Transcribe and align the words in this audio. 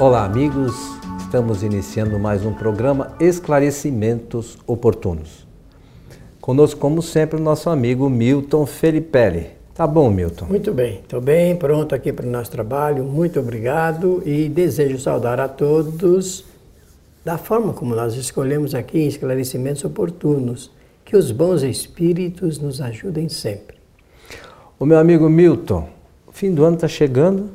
Olá, 0.00 0.24
amigos. 0.24 0.74
Estamos 1.18 1.62
iniciando 1.62 2.18
mais 2.18 2.42
um 2.42 2.54
programa 2.54 3.14
Esclarecimentos 3.20 4.56
Oportunos. 4.66 5.46
Conosco, 6.40 6.80
como 6.80 7.02
sempre, 7.02 7.38
o 7.38 7.42
nosso 7.42 7.68
amigo 7.68 8.08
Milton 8.08 8.64
Felipelli. 8.64 9.48
Tá 9.74 9.86
bom, 9.86 10.08
Milton? 10.08 10.46
Muito 10.46 10.72
bem, 10.72 11.00
estou 11.00 11.20
bem, 11.20 11.54
pronto 11.54 11.94
aqui 11.94 12.14
para 12.14 12.26
o 12.26 12.30
nosso 12.30 12.50
trabalho. 12.50 13.04
Muito 13.04 13.38
obrigado 13.40 14.22
e 14.24 14.48
desejo 14.48 14.98
saudar 14.98 15.38
a 15.38 15.46
todos 15.46 16.46
da 17.22 17.36
forma 17.36 17.74
como 17.74 17.94
nós 17.94 18.14
escolhemos 18.14 18.74
aqui 18.74 19.06
esclarecimentos 19.06 19.84
oportunos. 19.84 20.70
Que 21.04 21.14
os 21.14 21.30
bons 21.30 21.62
espíritos 21.62 22.58
nos 22.58 22.80
ajudem 22.80 23.28
sempre. 23.28 23.76
O 24.78 24.86
meu 24.86 24.98
amigo 24.98 25.28
Milton, 25.28 25.90
o 26.26 26.32
fim 26.32 26.54
do 26.54 26.64
ano 26.64 26.76
está 26.76 26.88
chegando, 26.88 27.50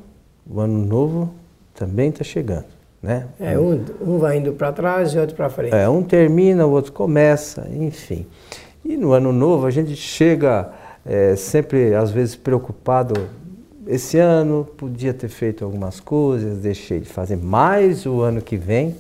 o 0.48 0.60
ano 0.60 0.86
novo 0.86 1.34
também 1.76 2.10
está 2.10 2.24
chegando. 2.24 2.66
Né? 3.04 3.28
É, 3.40 3.60
um, 3.60 3.86
um 4.02 4.18
vai 4.18 4.38
indo 4.38 4.54
para 4.54 4.72
trás 4.72 5.14
e 5.14 5.20
outro 5.20 5.36
para 5.36 5.50
frente. 5.50 5.76
É, 5.76 5.88
um 5.88 6.02
termina, 6.02 6.66
o 6.66 6.72
outro 6.72 6.92
começa, 6.92 7.68
enfim. 7.72 8.26
E 8.84 8.98
no 8.98 9.12
ano 9.12 9.32
novo 9.32 9.68
a 9.68 9.72
gente 9.72 9.96
chega 9.96 10.72
é, 11.06 11.36
sempre, 11.36 11.94
às 11.94 12.10
vezes, 12.10 12.36
preocupado. 12.36 13.14
Esse 13.86 14.18
ano 14.18 14.68
podia 14.76 15.14
ter 15.14 15.28
feito 15.28 15.64
algumas 15.64 16.00
coisas, 16.00 16.58
deixei 16.58 17.00
de 17.00 17.08
fazer 17.08 17.38
mais 17.38 18.08
o 18.08 18.22
ano 18.22 18.42
que 18.42 18.58
vem. 18.58 18.96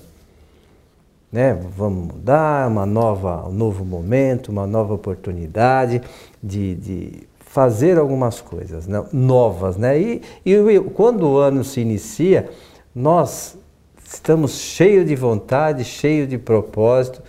Né? 1.31 1.59
Vamos 1.75 2.13
mudar, 2.13 2.67
uma 2.67 2.85
nova, 2.85 3.47
um 3.47 3.51
novo 3.51 3.83
momento, 3.83 4.49
uma 4.49 4.67
nova 4.67 4.93
oportunidade 4.93 6.01
de, 6.41 6.75
de 6.75 7.27
fazer 7.39 7.97
algumas 7.97 8.39
coisas 8.39 8.85
né? 8.85 9.03
novas. 9.11 9.77
Né? 9.77 9.99
E, 9.99 10.21
e 10.45 10.79
quando 10.93 11.27
o 11.27 11.37
ano 11.37 11.63
se 11.63 11.79
inicia, 11.81 12.49
nós 12.95 13.57
estamos 14.05 14.53
cheios 14.53 15.05
de 15.05 15.15
vontade, 15.15 15.83
cheios 15.83 16.29
de 16.29 16.37
propósito, 16.37 17.21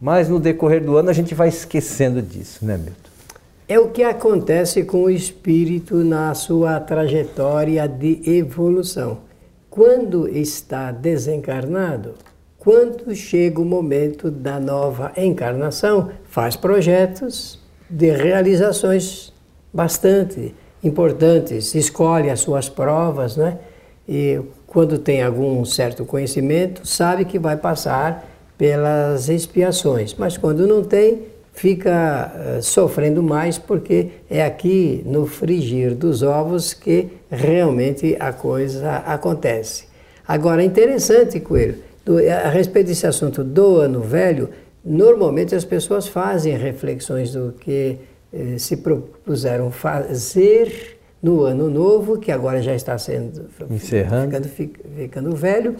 mas 0.00 0.28
no 0.28 0.40
decorrer 0.40 0.82
do 0.84 0.96
ano 0.96 1.10
a 1.10 1.12
gente 1.12 1.34
vai 1.34 1.48
esquecendo 1.48 2.20
disso, 2.20 2.64
né, 2.64 2.76
Milton? 2.76 3.12
É 3.68 3.78
o 3.78 3.90
que 3.90 4.02
acontece 4.02 4.82
com 4.82 5.04
o 5.04 5.10
espírito 5.10 5.98
na 5.98 6.34
sua 6.34 6.80
trajetória 6.80 7.86
de 7.86 8.20
evolução. 8.28 9.18
Quando 9.70 10.28
está 10.28 10.90
desencarnado, 10.90 12.14
quando 12.58 13.14
chega 13.14 13.60
o 13.60 13.64
momento 13.64 14.30
da 14.30 14.58
nova 14.58 15.12
encarnação, 15.16 16.10
faz 16.24 16.56
projetos 16.56 17.58
de 17.88 18.10
realizações 18.10 19.32
bastante 19.72 20.54
importantes, 20.82 21.74
escolhe 21.74 22.28
as 22.28 22.40
suas 22.40 22.68
provas, 22.68 23.36
né? 23.36 23.58
E 24.08 24.40
quando 24.72 24.96
tem 24.96 25.22
algum 25.22 25.62
certo 25.66 26.02
conhecimento, 26.06 26.88
sabe 26.88 27.26
que 27.26 27.38
vai 27.38 27.58
passar 27.58 28.26
pelas 28.56 29.28
expiações, 29.28 30.14
mas 30.14 30.38
quando 30.38 30.66
não 30.66 30.82
tem, 30.82 31.24
fica 31.52 32.32
uh, 32.34 32.62
sofrendo 32.62 33.22
mais 33.22 33.58
porque 33.58 34.08
é 34.30 34.42
aqui 34.42 35.02
no 35.04 35.26
frigir 35.26 35.94
dos 35.94 36.22
ovos 36.22 36.72
que 36.72 37.10
realmente 37.30 38.16
a 38.18 38.32
coisa 38.32 38.96
acontece. 39.06 39.84
Agora, 40.26 40.62
é 40.62 40.64
interessante, 40.64 41.38
Coelho, 41.38 41.76
do, 42.02 42.16
a 42.18 42.48
respeito 42.48 42.86
desse 42.86 43.06
assunto 43.06 43.44
do 43.44 43.76
ano 43.76 44.00
velho, 44.00 44.48
normalmente 44.82 45.54
as 45.54 45.66
pessoas 45.66 46.08
fazem 46.08 46.56
reflexões 46.56 47.32
do 47.32 47.52
que 47.60 47.98
eh, 48.32 48.56
se 48.56 48.78
propuseram 48.78 49.70
fazer 49.70 50.98
no 51.22 51.44
ano 51.44 51.70
novo, 51.70 52.18
que 52.18 52.32
agora 52.32 52.60
já 52.60 52.74
está 52.74 52.98
sendo 52.98 53.46
Encerrando. 53.70 54.48
Ficando, 54.48 54.78
ficando 54.96 55.36
velho, 55.36 55.76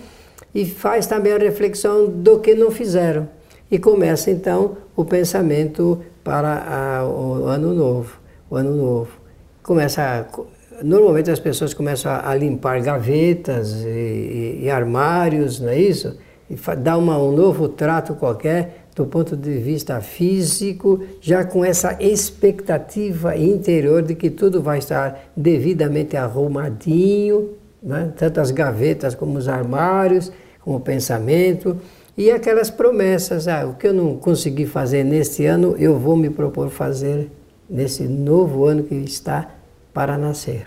e 0.55 0.65
faz 0.65 1.07
também 1.07 1.33
a 1.33 1.39
reflexão 1.39 2.09
do 2.09 2.39
que 2.39 2.55
não 2.55 2.71
fizeram. 2.71 3.29
E 3.71 3.79
começa 3.79 4.31
então 4.31 4.77
o 4.95 5.05
pensamento 5.05 6.01
para 6.23 6.99
a, 7.01 7.07
o 7.07 7.47
ano 7.47 7.75
novo. 7.75 8.21
O 8.49 8.57
ano 8.57 8.77
novo. 8.77 9.11
Começa 9.63 10.03
a, 10.03 10.85
normalmente 10.85 11.31
as 11.31 11.41
pessoas 11.41 11.73
começam 11.73 12.13
a, 12.13 12.31
a 12.31 12.35
limpar 12.35 12.81
gavetas 12.81 13.83
e, 13.83 13.89
e, 13.89 14.61
e, 14.65 14.71
armários, 14.71 15.61
não 15.61 15.71
é 15.71 15.79
isso? 15.79 16.17
E 16.51 16.57
dá 16.77 16.97
uma, 16.99 17.19
um 17.19 17.33
novo 17.33 17.69
trato 17.69 18.15
qualquer 18.15 18.82
do 18.95 19.07
ponto 19.07 19.37
de 19.37 19.59
vista 19.59 20.01
físico, 20.01 21.03
já 21.21 21.45
com 21.45 21.65
essa 21.65 21.97
expectativa 22.01 23.37
interior 23.37 24.03
de 24.03 24.15
que 24.15 24.31
tudo 24.31 24.63
vai 24.63 24.79
estar 24.79 25.31
devidamente 25.35 26.17
arrumadinho, 26.17 27.51
né? 27.83 28.13
tanto 28.17 28.41
as 28.41 28.51
gavetas 28.51 29.15
como 29.15 29.39
os 29.39 29.49
armários, 29.49 30.31
como 30.61 30.77
o 30.77 30.81
pensamento, 30.81 31.79
e 32.17 32.31
aquelas 32.31 32.71
promessas, 32.71 33.49
ah, 33.49 33.67
o 33.67 33.75
que 33.75 33.89
eu 33.89 33.95
não 33.95 34.17
consegui 34.17 34.67
fazer 34.67 35.03
neste 35.03 35.47
ano, 35.47 35.75
eu 35.79 35.99
vou 35.99 36.15
me 36.15 36.29
propor 36.29 36.69
fazer 36.69 37.31
nesse 37.69 38.03
novo 38.03 38.67
ano 38.67 38.83
que 38.83 38.95
está 38.95 39.49
para 39.95 40.19
nascer. 40.19 40.67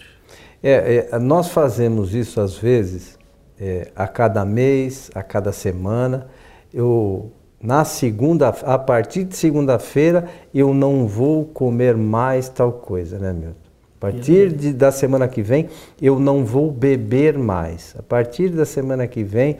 É, 0.63 1.07
é 1.11 1.19
nós 1.19 1.49
fazemos 1.49 2.15
isso 2.15 2.41
às 2.41 2.57
vezes, 2.57 3.19
é, 3.59 3.91
a 3.95 4.07
cada 4.07 4.43
mês, 4.43 5.11
a 5.13 5.21
cada 5.21 5.51
semana. 5.51 6.27
Eu 6.73 7.31
na 7.65 7.83
segunda, 7.83 8.49
a 8.49 8.77
partir 8.77 9.23
de 9.23 9.35
segunda-feira 9.35 10.29
eu 10.53 10.73
não 10.73 11.07
vou 11.07 11.45
comer 11.45 11.97
mais 11.97 12.47
tal 12.47 12.71
coisa, 12.71 13.17
né, 13.17 13.33
Milton? 13.33 13.55
A 13.97 13.99
partir 13.99 14.53
de, 14.53 14.71
da 14.71 14.91
semana 14.91 15.27
que 15.27 15.41
vem 15.41 15.67
eu 15.99 16.19
não 16.19 16.45
vou 16.45 16.71
beber 16.71 17.37
mais. 17.37 17.95
A 17.97 18.03
partir 18.03 18.49
da 18.49 18.65
semana 18.65 19.07
que 19.07 19.23
vem, 19.23 19.57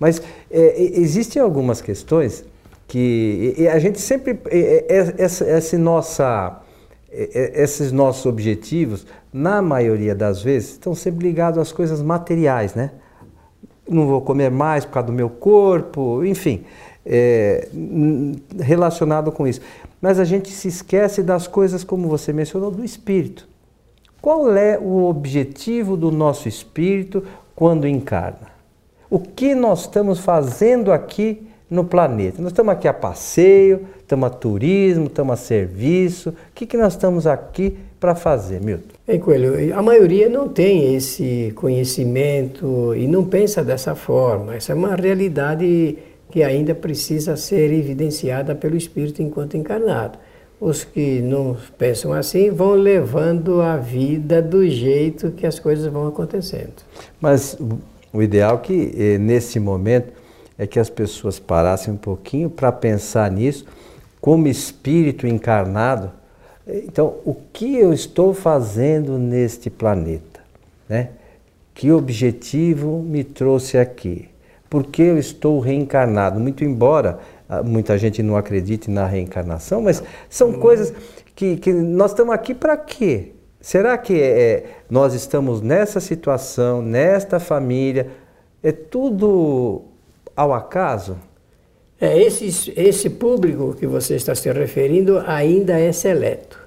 mas 0.00 0.22
é, 0.50 0.82
existem 0.98 1.42
algumas 1.42 1.82
questões 1.82 2.42
que 2.88 3.54
a 3.70 3.78
gente 3.78 4.00
sempre 4.00 4.38
essa, 5.18 5.44
essa 5.44 5.78
nossa 5.78 6.58
esses 7.10 7.92
nossos 7.92 8.24
objetivos, 8.24 9.06
na 9.30 9.60
maioria 9.60 10.14
das 10.14 10.40
vezes, 10.40 10.70
estão 10.70 10.94
sempre 10.94 11.26
ligados 11.26 11.58
às 11.58 11.70
coisas 11.70 12.00
materiais, 12.00 12.74
né? 12.74 12.92
Não 13.86 14.06
vou 14.06 14.22
comer 14.22 14.50
mais 14.50 14.86
por 14.86 14.92
causa 14.92 15.08
do 15.08 15.12
meu 15.12 15.28
corpo, 15.28 16.24
enfim 16.24 16.64
é, 17.04 17.68
relacionado 18.60 19.32
com 19.32 19.46
isso. 19.46 19.60
Mas 20.00 20.18
a 20.18 20.24
gente 20.24 20.50
se 20.50 20.68
esquece 20.68 21.22
das 21.22 21.46
coisas, 21.46 21.84
como 21.84 22.08
você 22.08 22.32
mencionou, 22.32 22.70
do 22.70 22.84
espírito. 22.84 23.48
Qual 24.20 24.54
é 24.54 24.78
o 24.78 25.04
objetivo 25.04 25.96
do 25.96 26.10
nosso 26.10 26.48
espírito 26.48 27.24
quando 27.56 27.88
encarna? 27.88 28.52
O 29.10 29.18
que 29.18 29.54
nós 29.54 29.80
estamos 29.80 30.20
fazendo 30.20 30.92
aqui 30.92 31.46
no 31.68 31.84
planeta? 31.84 32.40
Nós 32.40 32.52
estamos 32.52 32.72
aqui 32.72 32.86
a 32.86 32.94
passeio, 32.94 33.80
estamos 33.98 34.26
a 34.26 34.30
turismo, 34.30 35.06
estamos 35.06 35.32
a 35.32 35.36
serviço. 35.36 36.30
O 36.30 36.34
que, 36.54 36.66
que 36.66 36.76
nós 36.76 36.92
estamos 36.92 37.26
aqui 37.26 37.76
para 37.98 38.14
fazer, 38.14 38.60
Milton? 38.60 38.94
Ei, 39.06 39.18
Coelho, 39.18 39.76
a 39.76 39.82
maioria 39.82 40.28
não 40.28 40.48
tem 40.48 40.94
esse 40.94 41.52
conhecimento 41.56 42.94
e 42.94 43.06
não 43.06 43.24
pensa 43.24 43.64
dessa 43.64 43.94
forma. 43.94 44.54
Essa 44.54 44.72
é 44.72 44.74
uma 44.74 44.94
realidade 44.94 45.98
que 46.32 46.42
ainda 46.42 46.74
precisa 46.74 47.36
ser 47.36 47.70
evidenciada 47.70 48.54
pelo 48.54 48.74
espírito 48.74 49.22
enquanto 49.22 49.54
encarnado. 49.54 50.18
Os 50.58 50.82
que 50.82 51.20
não 51.20 51.54
pensam 51.76 52.10
assim 52.10 52.50
vão 52.50 52.72
levando 52.72 53.60
a 53.60 53.76
vida 53.76 54.40
do 54.40 54.66
jeito 54.66 55.30
que 55.32 55.46
as 55.46 55.58
coisas 55.58 55.92
vão 55.92 56.08
acontecendo. 56.08 56.72
Mas 57.20 57.58
o 58.10 58.22
ideal 58.22 58.56
é 58.56 58.58
que 58.60 58.94
eh, 58.96 59.18
nesse 59.18 59.60
momento 59.60 60.10
é 60.56 60.66
que 60.66 60.80
as 60.80 60.88
pessoas 60.88 61.38
parassem 61.38 61.92
um 61.92 61.98
pouquinho 61.98 62.48
para 62.48 62.72
pensar 62.72 63.30
nisso 63.30 63.66
como 64.18 64.48
espírito 64.48 65.26
encarnado. 65.26 66.12
Então, 66.66 67.16
o 67.26 67.34
que 67.52 67.76
eu 67.76 67.92
estou 67.92 68.32
fazendo 68.32 69.18
neste 69.18 69.68
planeta? 69.68 70.40
Né? 70.88 71.10
Que 71.74 71.92
objetivo 71.92 73.02
me 73.02 73.22
trouxe 73.22 73.76
aqui? 73.76 74.31
Por 74.72 74.84
que 74.86 75.02
eu 75.02 75.18
estou 75.18 75.60
reencarnado? 75.60 76.40
Muito 76.40 76.64
embora 76.64 77.18
ah, 77.46 77.62
muita 77.62 77.98
gente 77.98 78.22
não 78.22 78.38
acredite 78.38 78.90
na 78.90 79.04
reencarnação, 79.04 79.82
mas 79.82 80.02
são 80.30 80.54
coisas 80.54 80.94
que, 81.36 81.58
que 81.58 81.70
nós 81.74 82.12
estamos 82.12 82.34
aqui 82.34 82.54
para 82.54 82.74
quê? 82.78 83.32
Será 83.60 83.98
que 83.98 84.14
é, 84.14 84.40
é, 84.40 84.64
nós 84.88 85.12
estamos 85.12 85.60
nessa 85.60 86.00
situação, 86.00 86.80
nesta 86.80 87.38
família? 87.38 88.06
É 88.62 88.72
tudo 88.72 89.82
ao 90.34 90.54
acaso? 90.54 91.18
É, 92.00 92.18
esse, 92.18 92.72
esse 92.74 93.10
público 93.10 93.76
que 93.78 93.86
você 93.86 94.14
está 94.14 94.34
se 94.34 94.50
referindo 94.50 95.22
ainda 95.26 95.78
é 95.78 95.92
seleto. 95.92 96.58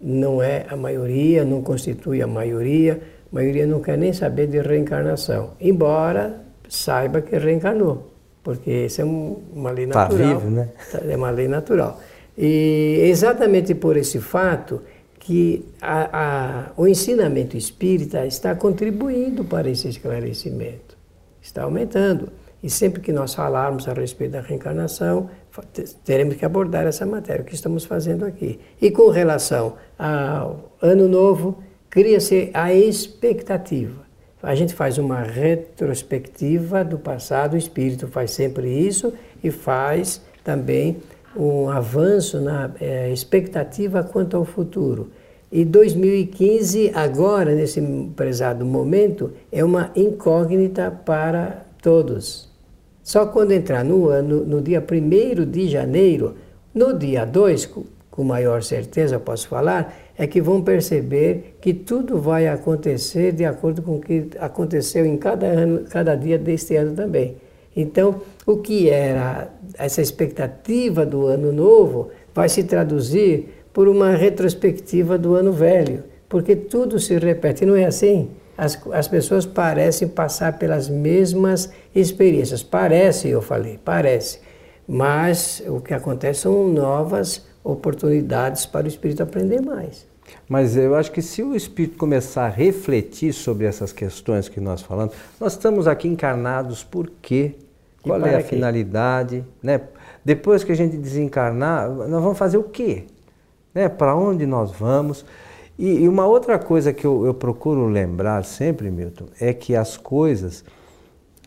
Não 0.00 0.40
é 0.40 0.66
a 0.70 0.76
maioria, 0.76 1.44
não 1.44 1.62
constitui 1.62 2.22
a 2.22 2.28
maioria. 2.28 3.00
A 3.32 3.34
maioria 3.34 3.66
não 3.66 3.80
quer 3.80 3.98
nem 3.98 4.12
saber 4.12 4.46
de 4.46 4.60
reencarnação. 4.60 5.54
Embora 5.60 6.43
saiba 6.68 7.20
que 7.20 7.36
reencarnou, 7.36 8.10
porque 8.42 8.86
isso 8.86 9.00
é 9.00 9.04
uma 9.04 9.70
lei 9.70 9.86
tá 9.86 10.02
natural. 10.02 10.28
Tá 10.28 10.38
vivo, 10.38 10.50
né? 10.50 10.68
É 11.08 11.16
uma 11.16 11.30
lei 11.30 11.48
natural. 11.48 12.00
E 12.36 13.00
exatamente 13.04 13.74
por 13.74 13.96
esse 13.96 14.20
fato 14.20 14.82
que 15.24 15.64
a, 15.80 16.08
a, 16.12 16.72
o 16.76 16.86
ensinamento 16.86 17.56
espírita 17.56 18.26
está 18.26 18.54
contribuindo 18.54 19.44
para 19.44 19.70
esse 19.70 19.88
esclarecimento. 19.88 20.96
está 21.40 21.62
aumentando. 21.62 22.30
E 22.62 22.68
sempre 22.70 23.00
que 23.00 23.12
nós 23.12 23.34
falarmos 23.34 23.86
a 23.88 23.92
respeito 23.92 24.32
da 24.32 24.40
reencarnação, 24.40 25.28
teremos 26.04 26.36
que 26.36 26.44
abordar 26.44 26.86
essa 26.86 27.04
matéria, 27.06 27.42
o 27.42 27.44
que 27.44 27.54
estamos 27.54 27.84
fazendo 27.84 28.24
aqui. 28.24 28.58
E 28.80 28.90
com 28.90 29.10
relação 29.10 29.76
ao 29.98 30.72
ano 30.80 31.08
novo, 31.08 31.62
cria-se 31.88 32.50
a 32.52 32.72
expectativa. 32.72 34.03
A 34.44 34.54
gente 34.54 34.74
faz 34.74 34.98
uma 34.98 35.20
retrospectiva 35.20 36.84
do 36.84 36.98
passado, 36.98 37.54
o 37.54 37.56
espírito 37.56 38.06
faz 38.06 38.30
sempre 38.30 38.68
isso 38.68 39.12
e 39.42 39.50
faz 39.50 40.20
também 40.42 40.98
um 41.36 41.68
avanço 41.68 42.40
na 42.40 42.70
é, 42.80 43.10
expectativa 43.12 44.02
quanto 44.02 44.36
ao 44.36 44.44
futuro. 44.44 45.10
E 45.50 45.64
2015, 45.64 46.90
agora, 46.94 47.54
nesse 47.54 47.80
prezado 48.16 48.64
momento, 48.64 49.32
é 49.52 49.64
uma 49.64 49.90
incógnita 49.94 50.90
para 50.90 51.64
todos. 51.80 52.48
Só 53.02 53.26
quando 53.26 53.52
entrar 53.52 53.84
no 53.84 54.08
ano, 54.08 54.44
no 54.44 54.60
dia 54.60 54.82
1 54.82 55.44
de 55.50 55.68
janeiro, 55.68 56.34
no 56.74 56.98
dia 56.98 57.24
2, 57.24 57.70
com 58.14 58.22
maior 58.22 58.62
certeza 58.62 59.18
posso 59.18 59.48
falar, 59.48 59.92
é 60.16 60.24
que 60.24 60.40
vão 60.40 60.62
perceber 60.62 61.56
que 61.60 61.74
tudo 61.74 62.16
vai 62.16 62.46
acontecer 62.46 63.32
de 63.32 63.44
acordo 63.44 63.82
com 63.82 63.96
o 63.96 64.00
que 64.00 64.28
aconteceu 64.38 65.04
em 65.04 65.16
cada 65.16 65.46
ano, 65.46 65.84
cada 65.90 66.14
dia 66.14 66.38
deste 66.38 66.76
ano 66.76 66.94
também. 66.94 67.34
Então, 67.74 68.20
o 68.46 68.58
que 68.58 68.88
era 68.88 69.48
essa 69.76 70.00
expectativa 70.00 71.04
do 71.04 71.26
ano 71.26 71.50
novo 71.50 72.10
vai 72.32 72.48
se 72.48 72.62
traduzir 72.62 73.48
por 73.72 73.88
uma 73.88 74.10
retrospectiva 74.10 75.18
do 75.18 75.34
ano 75.34 75.50
velho, 75.50 76.04
porque 76.28 76.54
tudo 76.54 77.00
se 77.00 77.18
repete, 77.18 77.66
não 77.66 77.74
é 77.74 77.84
assim? 77.84 78.30
As, 78.56 78.78
as 78.92 79.08
pessoas 79.08 79.44
parecem 79.44 80.06
passar 80.06 80.56
pelas 80.56 80.88
mesmas 80.88 81.68
experiências. 81.92 82.62
Parece, 82.62 83.28
eu 83.28 83.42
falei, 83.42 83.76
parece. 83.84 84.38
Mas 84.86 85.60
o 85.66 85.80
que 85.80 85.92
acontece 85.92 86.42
são 86.42 86.68
novas 86.68 87.52
oportunidades 87.64 88.66
para 88.66 88.84
o 88.84 88.88
espírito 88.88 89.22
aprender 89.22 89.62
mais. 89.62 90.06
Mas 90.48 90.76
eu 90.76 90.94
acho 90.94 91.10
que 91.10 91.22
se 91.22 91.42
o 91.42 91.56
espírito 91.56 91.96
começar 91.96 92.46
a 92.46 92.48
refletir 92.48 93.32
sobre 93.32 93.66
essas 93.66 93.92
questões 93.92 94.48
que 94.48 94.60
nós 94.60 94.82
falamos, 94.82 95.14
nós 95.40 95.52
estamos 95.52 95.88
aqui 95.88 96.06
encarnados 96.06 96.84
por 96.84 97.10
quê? 97.22 97.54
Qual 98.02 98.20
é 98.24 98.36
a 98.36 98.42
quê? 98.42 98.50
finalidade? 98.50 99.44
Né? 99.62 99.80
Depois 100.24 100.62
que 100.62 100.72
a 100.72 100.74
gente 100.74 100.96
desencarnar, 100.96 101.90
nós 101.90 102.22
vamos 102.22 102.36
fazer 102.36 102.58
o 102.58 102.64
quê? 102.64 103.04
Né? 103.74 103.88
Para 103.88 104.14
onde 104.14 104.44
nós 104.44 104.70
vamos? 104.72 105.24
E, 105.78 106.02
e, 106.02 106.08
uma 106.08 106.26
outra 106.26 106.58
coisa 106.58 106.92
que 106.92 107.04
eu, 107.04 107.26
eu 107.26 107.34
procuro 107.34 107.86
lembrar 107.86 108.44
sempre, 108.44 108.90
Milton, 108.90 109.26
é 109.40 109.52
que 109.52 109.74
as 109.74 109.96
coisas 109.96 110.64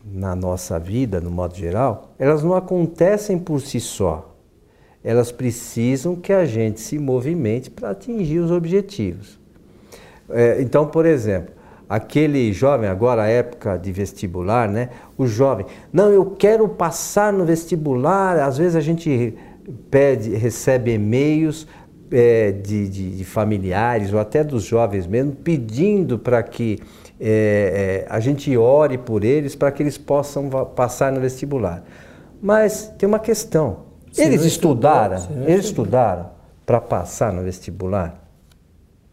na 0.04 0.34
nossa 0.34 0.78
vida, 0.78 1.20
no 1.20 1.30
modo 1.30 1.54
geral, 1.54 2.10
elas 2.18 2.42
não 2.42 2.54
acontecem 2.54 3.38
por 3.38 3.60
si 3.60 3.80
só. 3.80 4.34
Elas 5.08 5.32
precisam 5.32 6.14
que 6.14 6.34
a 6.34 6.44
gente 6.44 6.80
se 6.80 6.98
movimente 6.98 7.70
para 7.70 7.88
atingir 7.88 8.40
os 8.40 8.50
objetivos. 8.50 9.40
É, 10.28 10.60
então, 10.60 10.86
por 10.86 11.06
exemplo, 11.06 11.54
aquele 11.88 12.52
jovem, 12.52 12.90
agora 12.90 13.22
a 13.22 13.26
época 13.26 13.78
de 13.78 13.90
vestibular, 13.90 14.68
né? 14.68 14.90
O 15.16 15.26
jovem, 15.26 15.64
não, 15.90 16.10
eu 16.10 16.26
quero 16.26 16.68
passar 16.68 17.32
no 17.32 17.46
vestibular. 17.46 18.38
Às 18.38 18.58
vezes 18.58 18.76
a 18.76 18.82
gente 18.82 19.34
pede, 19.90 20.34
recebe 20.34 20.92
e-mails 20.92 21.66
é, 22.12 22.52
de, 22.52 22.86
de, 22.90 23.16
de, 23.16 23.24
familiares 23.24 24.12
ou 24.12 24.20
até 24.20 24.44
dos 24.44 24.64
jovens 24.64 25.06
mesmo, 25.06 25.32
pedindo 25.32 26.18
para 26.18 26.42
que 26.42 26.80
é, 27.18 28.04
é, 28.06 28.12
a 28.12 28.20
gente 28.20 28.54
ore 28.58 28.98
por 28.98 29.24
eles 29.24 29.54
para 29.54 29.72
que 29.72 29.82
eles 29.82 29.96
possam 29.96 30.50
passar 30.76 31.10
no 31.10 31.18
vestibular. 31.18 31.82
Mas 32.42 32.92
tem 32.98 33.08
uma 33.08 33.18
questão. 33.18 33.87
Eles 34.16 34.44
estudaram, 34.44 35.16
estudou, 35.16 35.48
eles 35.48 35.64
estudaram 35.64 36.30
para 36.64 36.80
passar 36.80 37.32
no 37.32 37.42
vestibular. 37.42 38.24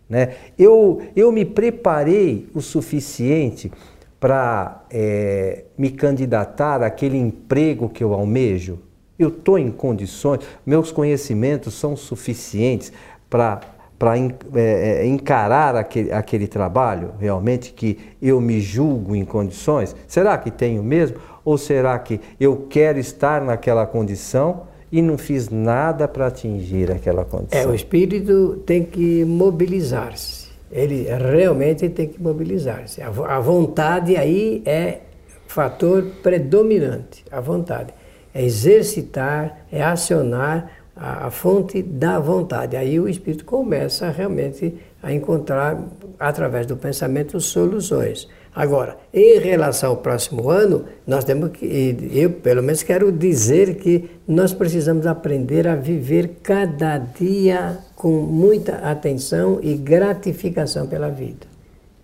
Né? 0.08 0.36
Eu, 0.58 1.02
eu 1.16 1.32
me 1.32 1.44
preparei 1.44 2.50
o 2.54 2.62
suficiente 2.62 3.72
para 4.20 4.84
é, 4.90 5.66
me 5.78 5.90
candidatar 5.90 6.84
àquele 6.84 7.18
emprego 7.18 7.90
que 7.90 8.04
eu 8.04 8.14
almejo. 8.14 8.80
Eu 9.18 9.30
estou 9.30 9.58
em 9.58 9.72
condições, 9.72 10.42
meus 10.66 10.92
conhecimentos 10.92 11.74
são 11.74 11.96
suficientes 11.96 12.92
para 13.30 13.62
para 13.98 14.18
é, 14.18 14.30
é, 14.56 15.06
encarar 15.08 15.76
aquele, 15.76 16.12
aquele 16.12 16.48
trabalho 16.48 17.14
realmente 17.20 17.72
que 17.72 17.98
eu 18.22 18.42
me 18.42 18.60
julgo 18.60 19.16
em 19.16 19.24
condições? 19.24 19.96
Será 20.08 20.38
que 20.38 20.52
tenho 20.52 20.84
mesmo? 20.84 21.18
Ou 21.44 21.58
será 21.58 21.98
que 21.98 22.20
eu 22.40 22.68
quero 22.70 23.00
estar 23.00 23.42
naquela 23.42 23.86
condição 23.86 24.64
e 24.96 25.02
não 25.02 25.18
fiz 25.18 25.50
nada 25.50 26.08
para 26.08 26.28
atingir 26.28 26.90
aquela 26.90 27.26
condição? 27.26 27.60
É, 27.60 27.68
o 27.68 27.76
espírito 27.76 28.64
tem 28.66 28.82
que 28.82 29.26
mobilizar-se. 29.26 30.48
Ele 30.72 31.06
realmente 31.10 31.90
tem 31.90 32.08
que 32.08 32.22
mobilizar-se. 32.22 33.02
A, 33.02 33.08
a 33.08 33.40
vontade 33.42 34.16
aí 34.16 34.64
é 34.66 35.00
fator 35.48 36.02
predominante, 36.24 37.26
a 37.30 37.42
vontade 37.42 37.94
é 38.34 38.42
exercitar, 38.42 39.66
é 39.70 39.84
acionar 39.84 40.72
a, 40.96 41.28
a, 41.28 41.30
fonte 41.30 41.82
da 41.82 42.18
vontade. 42.18 42.78
Aí 42.78 42.98
o 42.98 43.10
espírito 43.10 43.44
começa 43.44 44.10
realmente 44.10 44.76
a 45.04 45.12
encontrar, 45.12 45.78
através 46.18 46.66
do 46.66 46.78
pensamento, 46.78 47.38
soluções. 47.42 48.30
Agora, 48.56 48.98
em 49.14 49.38
relação 49.40 49.90
ao 49.90 49.98
próximo 49.98 50.50
ano, 50.50 50.86
nós 51.06 51.26
temos 51.26 51.52
que, 51.52 51.98
eu 52.14 52.30
pelo 52.32 52.64
menos 52.64 52.84
quero 52.84 53.12
dizer 53.12 53.76
que 53.76 54.10
nós 54.26 54.54
precisamos 54.54 55.06
aprender 55.06 55.68
a 55.68 55.76
viver 55.76 56.38
cada 56.42 56.98
dia 56.98 57.78
com 57.98 58.12
muita 58.22 58.78
atenção 58.78 59.60
e 59.62 59.76
gratificação 59.76 60.88
pela 60.88 61.10
vida. 61.10 61.46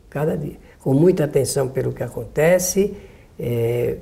Cada 0.09 0.36
dia. 0.36 0.57
Com 0.80 0.94
muita 0.94 1.24
atenção 1.24 1.69
pelo 1.69 1.94
que 1.94 2.03
acontece, 2.03 2.95
é, 3.39 3.95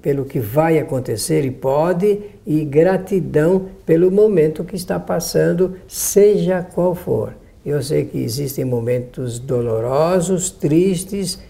pelo 0.00 0.24
que 0.26 0.38
vai 0.38 0.78
acontecer 0.78 1.44
e 1.44 1.50
pode, 1.50 2.20
e 2.46 2.64
gratidão 2.64 3.70
pelo 3.84 4.12
momento 4.12 4.62
que 4.62 4.76
está 4.76 5.00
passando, 5.00 5.74
seja 5.88 6.62
qual 6.62 6.94
for. 6.94 7.34
Eu 7.66 7.82
sei 7.82 8.04
que 8.04 8.18
existem 8.18 8.64
momentos 8.64 9.40
dolorosos, 9.40 10.50
tristes, 10.50 11.40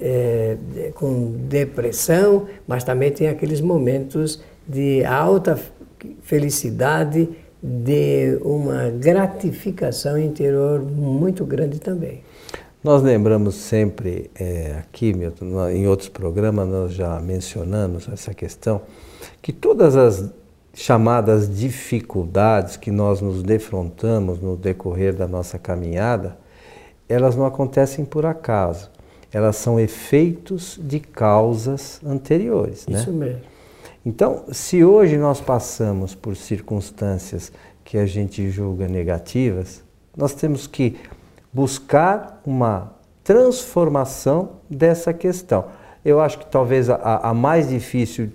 é, 0.00 0.56
com 0.94 1.32
depressão, 1.48 2.46
mas 2.66 2.84
também 2.84 3.10
tem 3.10 3.28
aqueles 3.28 3.60
momentos 3.60 4.42
de 4.66 5.04
alta 5.04 5.58
felicidade, 6.22 7.28
de 7.60 8.38
uma 8.42 8.88
gratificação 8.88 10.16
interior 10.16 10.80
muito 10.80 11.44
grande 11.44 11.80
também. 11.80 12.22
Nós 12.82 13.02
lembramos 13.02 13.56
sempre 13.56 14.30
é, 14.38 14.76
aqui, 14.78 15.12
Milton, 15.12 15.68
em 15.68 15.88
outros 15.88 16.08
programas 16.08 16.68
nós 16.68 16.92
já 16.92 17.18
mencionamos 17.18 18.08
essa 18.08 18.32
questão, 18.32 18.82
que 19.42 19.52
todas 19.52 19.96
as 19.96 20.30
chamadas 20.72 21.52
dificuldades 21.52 22.76
que 22.76 22.92
nós 22.92 23.20
nos 23.20 23.42
defrontamos 23.42 24.40
no 24.40 24.56
decorrer 24.56 25.12
da 25.12 25.26
nossa 25.26 25.58
caminhada, 25.58 26.38
elas 27.08 27.34
não 27.34 27.44
acontecem 27.44 28.04
por 28.04 28.24
acaso. 28.24 28.88
Elas 29.32 29.56
são 29.56 29.78
efeitos 29.78 30.78
de 30.82 31.00
causas 31.00 32.00
anteriores. 32.04 32.86
Né? 32.86 32.98
Isso 32.98 33.10
né? 33.12 33.26
mesmo. 33.26 33.42
Então, 34.04 34.44
se 34.50 34.84
hoje 34.84 35.18
nós 35.18 35.40
passamos 35.40 36.14
por 36.14 36.34
circunstâncias 36.34 37.52
que 37.84 37.98
a 37.98 38.06
gente 38.06 38.50
julga 38.50 38.88
negativas, 38.88 39.82
nós 40.16 40.34
temos 40.34 40.66
que 40.66 40.96
buscar 41.52 42.40
uma 42.46 42.92
transformação 43.22 44.52
dessa 44.70 45.12
questão. 45.12 45.66
Eu 46.04 46.20
acho 46.20 46.38
que 46.38 46.46
talvez 46.46 46.88
a, 46.88 46.96
a 47.22 47.34
mais 47.34 47.68
difícil, 47.68 48.30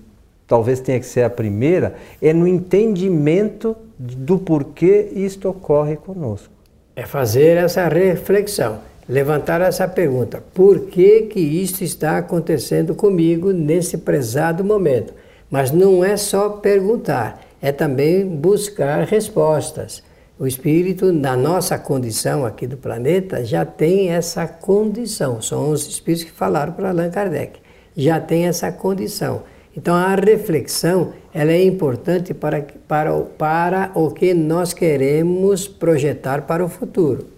talvez 0.46 0.80
tenha 0.80 1.00
que 1.00 1.06
ser 1.06 1.24
a 1.24 1.30
primeira, 1.30 1.96
é 2.22 2.34
no 2.34 2.48
entendimento 2.48 3.76
do 3.98 4.38
porquê 4.38 5.10
isto 5.14 5.50
ocorre 5.50 5.96
conosco. 5.96 6.54
É 6.96 7.06
fazer 7.06 7.58
essa 7.58 7.88
reflexão, 7.88 8.80
levantar 9.08 9.62
essa 9.62 9.88
pergunta: 9.88 10.44
por 10.54 10.88
que 10.88 11.24
que 11.24 11.40
isto 11.40 11.84
está 11.84 12.18
acontecendo 12.18 12.96
comigo 12.96 13.52
nesse 13.52 13.98
prezado 13.98 14.64
momento? 14.64 15.14
Mas 15.50 15.72
não 15.72 16.04
é 16.04 16.18
só 16.18 16.50
perguntar, 16.50 17.42
é 17.62 17.72
também 17.72 18.26
buscar 18.26 19.04
respostas. 19.06 20.04
O 20.40 20.48
espírito, 20.48 21.14
na 21.14 21.38
nossa 21.38 21.78
condição 21.78 22.44
aqui 22.44 22.66
do 22.66 22.76
planeta, 22.76 23.46
já 23.46 23.64
tem 23.64 24.10
essa 24.10 24.48
condição. 24.48 25.42
São 25.42 25.70
os 25.70 25.88
espíritos 25.88 26.26
que 26.26 26.32
falaram 26.32 26.74
para 26.74 26.90
Allan 26.90 27.12
Kardec. 27.12 27.60
Já 27.96 28.20
tem 28.20 28.48
essa 28.48 28.72
condição. 28.72 29.44
Então 29.78 29.94
a 29.94 30.16
reflexão 30.16 31.14
ela 31.34 31.52
é 31.52 31.64
importante 31.64 32.34
para, 32.34 32.66
para, 32.88 33.20
para 33.22 33.92
o 33.94 34.12
que 34.12 34.34
nós 34.34 34.74
queremos 34.74 35.68
projetar 35.68 36.44
para 36.44 36.66
o 36.66 36.70
futuro. 36.70 37.33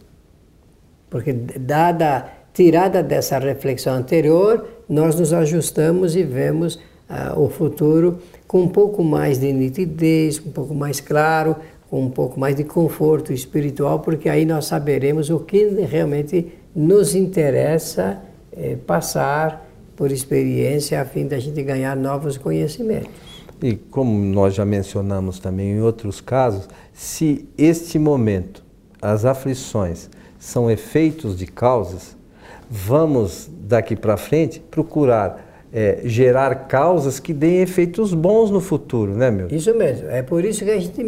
Porque 1.15 1.31
dada 1.31 2.25
tirada 2.53 3.01
dessa 3.01 3.39
reflexão 3.39 3.93
anterior, 3.93 4.67
nós 4.89 5.17
nos 5.17 5.31
ajustamos 5.31 6.13
e 6.13 6.23
vemos 6.23 6.75
uh, 7.09 7.39
o 7.39 7.47
futuro 7.47 8.19
com 8.45 8.63
um 8.63 8.67
pouco 8.67 9.01
mais 9.01 9.39
de 9.39 9.53
nitidez, 9.53 10.45
um 10.45 10.51
pouco 10.51 10.75
mais 10.75 10.99
claro, 10.99 11.55
com 11.89 12.01
um 12.01 12.09
pouco 12.09 12.37
mais 12.37 12.57
de 12.57 12.65
conforto 12.65 13.31
espiritual, 13.31 14.01
porque 14.01 14.27
aí 14.27 14.45
nós 14.45 14.65
saberemos 14.65 15.29
o 15.29 15.39
que 15.39 15.69
realmente 15.89 16.51
nos 16.75 17.15
interessa 17.15 18.21
eh, 18.51 18.75
passar 18.85 19.65
por 19.95 20.11
experiência 20.11 21.01
a 21.01 21.05
fim 21.05 21.27
da 21.27 21.39
gente 21.39 21.63
ganhar 21.63 21.95
novos 21.95 22.37
conhecimentos. 22.37 23.09
E 23.63 23.73
como 23.73 24.19
nós 24.19 24.53
já 24.53 24.65
mencionamos 24.65 25.39
também 25.39 25.77
em 25.77 25.81
outros 25.81 26.19
casos, 26.19 26.67
se 26.93 27.47
este 27.57 27.97
momento, 27.97 28.61
as 29.01 29.23
aflições, 29.23 30.09
são 30.45 30.69
efeitos 30.69 31.35
de 31.35 31.47
causas, 31.47 32.15
vamos 32.69 33.49
daqui 33.51 33.95
para 33.95 34.15
frente 34.15 34.59
procurar 34.59 35.43
é, 35.73 36.01
gerar 36.05 36.67
causas 36.67 37.19
que 37.19 37.33
deem 37.33 37.61
efeitos 37.61 38.13
bons 38.13 38.51
no 38.51 38.61
futuro, 38.61 39.15
né, 39.15 39.31
meu? 39.31 39.47
Isso 39.47 39.75
mesmo. 39.75 40.07
É 40.07 40.21
por 40.21 40.45
isso 40.45 40.63
que 40.63 40.69
a 40.69 40.79
gente 40.79 41.01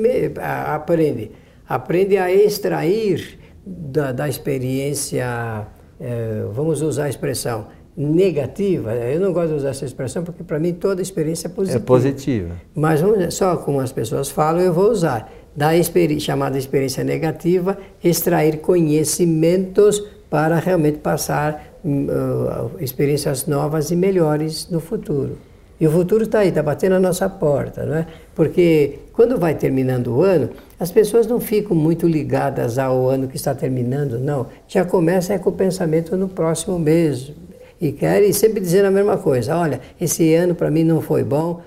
aprende. 0.76 1.32
Aprende 1.70 2.18
a 2.18 2.32
extrair 2.34 3.38
da, 3.64 4.12
da 4.12 4.28
experiência, 4.28 5.68
é, 6.00 6.44
vamos 6.52 6.82
usar 6.82 7.06
a 7.06 7.10
expressão, 7.10 7.68
negativa. 7.96 8.94
Eu 8.96 9.20
não 9.20 9.32
gosto 9.32 9.50
de 9.50 9.56
usar 9.56 9.70
essa 9.70 9.86
expressão 9.86 10.24
porque 10.24 10.44
para 10.44 10.60
mim 10.60 10.74
toda 10.74 11.00
experiência 11.00 11.48
é 11.48 11.52
positiva. 11.52 11.84
É 11.84 11.86
positiva. 11.86 12.56
Mas 12.74 13.02
vamos, 13.02 13.36
só 13.36 13.56
como 13.58 13.80
as 13.80 13.92
pessoas 13.92 14.32
falam, 14.32 14.62
eu 14.62 14.74
vou 14.74 14.90
usar. 14.90 15.32
Da 15.58 15.72
chamada 16.20 16.56
experiência 16.56 17.04
negativa, 17.04 17.76
extrair 18.04 18.60
conhecimentos 18.60 20.04
para 20.30 20.60
realmente 20.60 21.00
passar 21.00 21.80
uh, 21.84 22.72
experiências 22.80 23.48
novas 23.48 23.90
e 23.90 23.96
melhores 23.96 24.70
no 24.70 24.80
futuro. 24.80 25.36
E 25.80 25.88
o 25.88 25.92
futuro 25.92 26.26
está 26.26 26.40
aí, 26.40 26.50
está 26.50 26.62
batendo 26.62 26.94
a 26.94 27.00
nossa 27.00 27.28
porta, 27.28 27.86
não 27.86 27.96
é? 27.96 28.08
Porque 28.36 29.00
quando 29.14 29.40
vai 29.40 29.56
terminando 29.56 30.08
o 30.08 30.22
ano, 30.22 30.50
as 30.80 30.92
pessoas 30.92 31.26
não 31.26 31.40
ficam 31.40 31.76
muito 31.76 32.08
ligadas 32.08 32.78
ao 32.78 33.10
ano 33.10 33.28
que 33.28 33.36
está 33.36 33.56
terminando, 33.56 34.20
não. 34.20 34.46
Já 34.68 34.86
começa 34.86 35.34
é 35.34 35.40
com 35.40 35.50
o 35.50 35.54
pensamento 35.54 36.16
no 36.16 36.28
próximo 36.28 36.78
mês. 36.78 37.32
E 37.82 37.92
querem 37.92 38.32
sempre 38.32 38.60
dizer 38.60 38.86
a 38.86 38.92
mesma 38.92 39.18
coisa: 39.18 39.56
olha, 39.56 39.82
esse 40.00 40.36
ano 40.36 40.54
para 40.54 40.70
mim 40.70 40.84
não 40.84 41.02
foi 41.02 41.24
bom, 41.24 41.62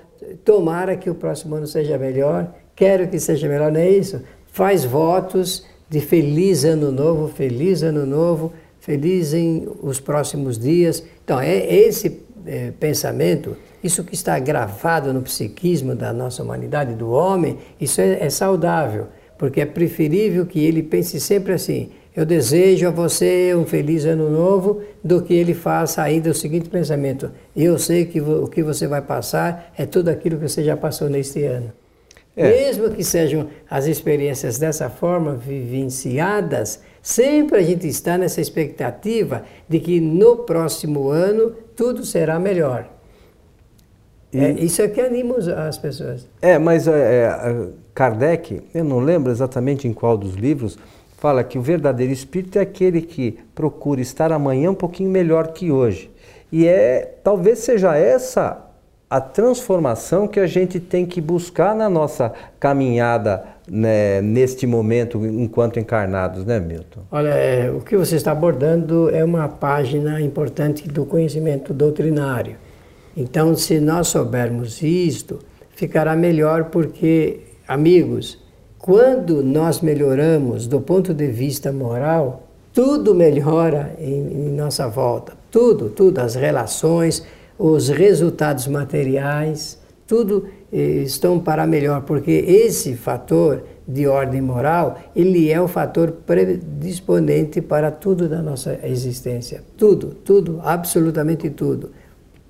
tomara 0.45 0.95
que 0.95 1.09
o 1.09 1.15
próximo 1.15 1.55
ano 1.55 1.67
seja 1.67 1.97
melhor, 1.97 2.53
quero 2.75 3.07
que 3.07 3.19
seja 3.19 3.47
melhor, 3.47 3.71
não 3.71 3.79
é 3.79 3.89
isso? 3.89 4.21
Faz 4.51 4.83
votos 4.83 5.65
de 5.89 5.99
feliz 5.99 6.63
ano 6.63 6.91
novo, 6.91 7.27
feliz 7.27 7.83
ano 7.83 8.05
novo, 8.05 8.53
feliz 8.79 9.33
em 9.33 9.67
os 9.81 9.99
próximos 9.99 10.57
dias. 10.57 11.03
Então, 11.23 11.39
é 11.39 11.55
esse 11.55 12.21
é, 12.45 12.71
pensamento, 12.79 13.55
isso 13.83 14.03
que 14.03 14.13
está 14.13 14.37
gravado 14.39 15.13
no 15.13 15.21
psiquismo 15.21 15.95
da 15.95 16.13
nossa 16.13 16.43
humanidade, 16.43 16.95
do 16.95 17.11
homem, 17.11 17.57
isso 17.79 18.01
é, 18.01 18.23
é 18.25 18.29
saudável, 18.29 19.07
porque 19.37 19.61
é 19.61 19.65
preferível 19.65 20.45
que 20.45 20.63
ele 20.63 20.81
pense 20.81 21.19
sempre 21.19 21.53
assim: 21.53 21.89
eu 22.15 22.25
desejo 22.25 22.87
a 22.87 22.91
você 22.91 23.55
um 23.55 23.65
feliz 23.65 24.05
ano 24.05 24.29
novo, 24.29 24.81
do 25.03 25.21
que 25.21 25.33
ele 25.33 25.53
faça 25.53 26.01
ainda 26.01 26.29
o 26.29 26.33
seguinte 26.33 26.69
pensamento: 26.69 27.31
eu 27.55 27.77
sei 27.79 28.05
que 28.05 28.19
o 28.19 28.47
que 28.47 28.61
você 28.61 28.87
vai 28.87 29.01
passar 29.01 29.71
é 29.77 29.85
tudo 29.85 30.09
aquilo 30.09 30.37
que 30.37 30.47
você 30.47 30.63
já 30.63 30.75
passou 30.75 31.09
neste 31.09 31.43
ano. 31.43 31.71
É. 32.35 32.49
Mesmo 32.49 32.89
que 32.91 33.03
sejam 33.03 33.49
as 33.69 33.87
experiências 33.87 34.57
dessa 34.57 34.89
forma 34.89 35.33
vivenciadas, 35.33 36.81
Sempre 37.01 37.57
a 37.57 37.63
gente 37.63 37.87
está 37.87 38.17
nessa 38.17 38.39
expectativa 38.39 39.43
de 39.67 39.79
que 39.79 39.99
no 39.99 40.37
próximo 40.37 41.09
ano 41.09 41.55
tudo 41.75 42.05
será 42.05 42.39
melhor. 42.39 42.87
E... 44.31 44.39
É, 44.39 44.51
isso 44.51 44.81
é 44.81 44.87
que 44.87 45.01
anima 45.01 45.35
as 45.67 45.77
pessoas. 45.77 46.27
É, 46.41 46.59
mas 46.59 46.87
é, 46.87 46.91
é, 46.93 47.67
Kardec, 47.93 48.61
eu 48.73 48.83
não 48.83 48.99
lembro 48.99 49.31
exatamente 49.31 49.87
em 49.87 49.93
qual 49.93 50.15
dos 50.15 50.35
livros, 50.35 50.77
fala 51.17 51.43
que 51.43 51.57
o 51.57 51.61
verdadeiro 51.61 52.13
espírito 52.13 52.59
é 52.59 52.61
aquele 52.61 53.01
que 53.01 53.39
procura 53.55 53.99
estar 53.99 54.31
amanhã 54.31 54.69
um 54.69 54.75
pouquinho 54.75 55.09
melhor 55.09 55.53
que 55.53 55.71
hoje. 55.71 56.09
E 56.51 56.67
é 56.67 57.17
talvez 57.23 57.59
seja 57.59 57.95
essa 57.95 58.70
a 59.11 59.19
transformação 59.19 60.25
que 60.25 60.39
a 60.39 60.47
gente 60.47 60.79
tem 60.79 61.05
que 61.05 61.19
buscar 61.19 61.75
na 61.75 61.89
nossa 61.89 62.31
caminhada 62.57 63.43
né, 63.69 64.21
neste 64.21 64.65
momento 64.65 65.25
enquanto 65.25 65.77
encarnados, 65.77 66.45
né, 66.45 66.61
Milton? 66.61 67.01
Olha, 67.11 67.31
é, 67.31 67.69
o 67.69 67.81
que 67.81 67.97
você 67.97 68.15
está 68.15 68.31
abordando 68.31 69.09
é 69.13 69.21
uma 69.21 69.49
página 69.49 70.21
importante 70.21 70.87
do 70.87 71.05
conhecimento 71.05 71.73
doutrinário. 71.73 72.55
Então, 73.15 73.53
se 73.53 73.81
nós 73.81 74.07
soubermos 74.07 74.81
isto, 74.81 75.39
ficará 75.71 76.15
melhor 76.15 76.69
porque, 76.69 77.41
amigos, 77.67 78.41
quando 78.79 79.43
nós 79.43 79.81
melhoramos 79.81 80.67
do 80.67 80.79
ponto 80.79 81.13
de 81.13 81.27
vista 81.27 81.69
moral, 81.69 82.47
tudo 82.71 83.13
melhora 83.13 83.93
em, 83.99 84.47
em 84.47 84.51
nossa 84.53 84.87
volta. 84.87 85.33
Tudo, 85.51 85.89
tudo, 85.89 86.19
as 86.19 86.35
relações, 86.35 87.25
os 87.63 87.89
resultados 87.89 88.65
materiais, 88.65 89.77
tudo 90.07 90.47
eh, 90.73 91.03
estão 91.03 91.39
para 91.39 91.67
melhor, 91.67 92.01
porque 92.01 92.31
esse 92.31 92.95
fator 92.95 93.63
de 93.87 94.07
ordem 94.07 94.41
moral, 94.41 94.97
ele 95.15 95.51
é 95.51 95.61
o 95.61 95.67
fator 95.67 96.11
predisponente 96.25 97.61
para 97.61 97.91
tudo 97.91 98.27
da 98.27 98.41
nossa 98.41 98.79
existência. 98.83 99.63
Tudo, 99.77 100.07
tudo, 100.25 100.59
absolutamente 100.63 101.51
tudo. 101.51 101.91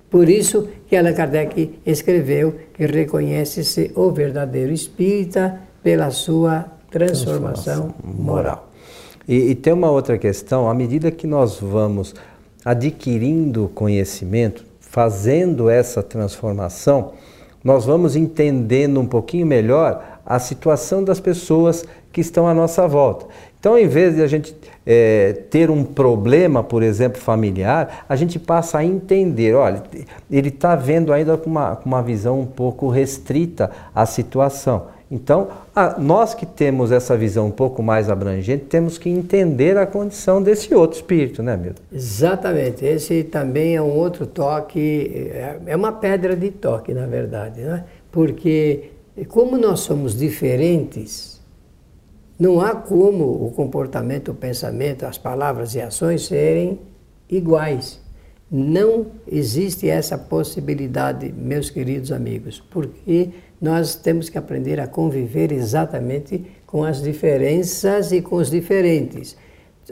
Por 0.08 0.30
isso 0.30 0.66
que 0.86 0.96
Allan 0.96 1.12
Kardec 1.12 1.78
escreveu 1.84 2.54
que 2.72 2.86
reconhece-se 2.86 3.92
o 3.94 4.10
verdadeiro 4.10 4.72
espírita 4.72 5.60
pela 5.82 6.10
sua 6.10 6.64
transformação, 6.90 7.92
transformação 7.92 7.94
moral. 8.02 8.70
E, 9.28 9.50
e 9.50 9.54
tem 9.54 9.74
uma 9.74 9.90
outra 9.90 10.16
questão, 10.16 10.70
à 10.70 10.74
medida 10.74 11.10
que 11.10 11.26
nós 11.26 11.60
vamos 11.60 12.14
adquirindo 12.64 13.70
conhecimento, 13.74 14.71
fazendo 14.92 15.70
essa 15.70 16.02
transformação, 16.02 17.12
nós 17.64 17.86
vamos 17.86 18.14
entendendo 18.14 19.00
um 19.00 19.06
pouquinho 19.06 19.46
melhor 19.46 20.20
a 20.24 20.38
situação 20.38 21.02
das 21.02 21.18
pessoas 21.18 21.82
que 22.12 22.20
estão 22.20 22.46
à 22.46 22.52
nossa 22.52 22.86
volta. 22.86 23.24
Então, 23.58 23.78
em 23.78 23.88
vez 23.88 24.16
de 24.16 24.22
a 24.22 24.26
gente 24.26 24.54
é, 24.84 25.44
ter 25.48 25.70
um 25.70 25.82
problema, 25.82 26.62
por 26.62 26.82
exemplo, 26.82 27.18
familiar, 27.18 28.04
a 28.06 28.14
gente 28.16 28.38
passa 28.38 28.78
a 28.78 28.84
entender, 28.84 29.54
olha, 29.54 29.82
ele 30.30 30.48
está 30.50 30.76
vendo 30.76 31.10
ainda 31.10 31.38
com 31.38 31.48
uma, 31.48 31.74
com 31.74 31.88
uma 31.88 32.02
visão 32.02 32.38
um 32.38 32.46
pouco 32.46 32.90
restrita 32.90 33.70
a 33.94 34.04
situação. 34.04 34.88
Então, 35.12 35.48
a, 35.76 36.00
nós 36.00 36.32
que 36.32 36.46
temos 36.46 36.90
essa 36.90 37.14
visão 37.14 37.48
um 37.48 37.50
pouco 37.50 37.82
mais 37.82 38.08
abrangente, 38.08 38.64
temos 38.64 38.96
que 38.96 39.10
entender 39.10 39.76
a 39.76 39.84
condição 39.84 40.42
desse 40.42 40.74
outro 40.74 40.96
espírito, 40.96 41.42
né, 41.42 41.54
Milton? 41.54 41.82
Exatamente. 41.92 42.82
Esse 42.82 43.22
também 43.22 43.76
é 43.76 43.82
um 43.82 43.90
outro 43.90 44.26
toque, 44.26 45.30
é, 45.34 45.58
é 45.66 45.76
uma 45.76 45.92
pedra 45.92 46.34
de 46.34 46.50
toque, 46.50 46.94
na 46.94 47.04
verdade, 47.04 47.60
né? 47.60 47.84
Porque, 48.10 48.92
como 49.28 49.58
nós 49.58 49.80
somos 49.80 50.16
diferentes, 50.16 51.38
não 52.38 52.58
há 52.62 52.74
como 52.74 53.24
o 53.44 53.52
comportamento, 53.54 54.30
o 54.30 54.34
pensamento, 54.34 55.04
as 55.04 55.18
palavras 55.18 55.74
e 55.74 55.82
ações 55.82 56.24
serem 56.24 56.80
iguais. 57.28 58.00
Não 58.50 59.08
existe 59.30 59.90
essa 59.90 60.16
possibilidade, 60.16 61.30
meus 61.36 61.68
queridos 61.68 62.10
amigos, 62.10 62.62
porque 62.70 63.28
nós 63.62 63.94
temos 63.94 64.28
que 64.28 64.36
aprender 64.36 64.80
a 64.80 64.88
conviver 64.88 65.52
exatamente 65.52 66.44
com 66.66 66.82
as 66.82 67.00
diferenças 67.00 68.10
e 68.10 68.20
com 68.20 68.34
os 68.34 68.50
diferentes. 68.50 69.36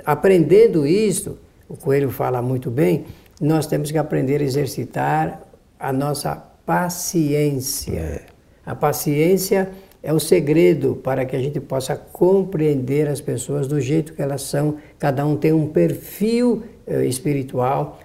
Aprendendo 0.04 0.84
isto, 0.84 1.38
o 1.68 1.76
Coelho 1.76 2.10
fala 2.10 2.42
muito 2.42 2.68
bem, 2.68 3.04
nós 3.40 3.68
temos 3.68 3.92
que 3.92 3.96
aprender 3.96 4.40
a 4.40 4.44
exercitar 4.44 5.40
a 5.78 5.92
nossa 5.92 6.34
paciência. 6.66 7.92
É. 7.92 8.22
A 8.66 8.74
paciência 8.74 9.70
é 10.02 10.12
o 10.12 10.18
segredo 10.18 10.96
para 10.96 11.24
que 11.24 11.36
a 11.36 11.38
gente 11.38 11.60
possa 11.60 11.94
compreender 11.94 13.08
as 13.08 13.20
pessoas 13.20 13.68
do 13.68 13.80
jeito 13.80 14.14
que 14.14 14.20
elas 14.20 14.42
são. 14.42 14.78
Cada 14.98 15.24
um 15.24 15.36
tem 15.36 15.52
um 15.52 15.68
perfil 15.68 16.64
eh, 16.86 17.04
espiritual, 17.04 18.00